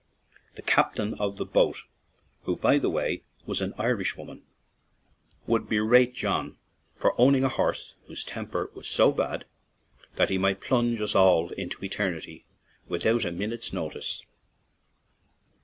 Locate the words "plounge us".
10.59-11.13